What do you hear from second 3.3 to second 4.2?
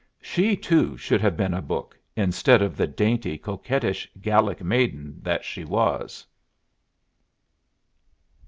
coquettish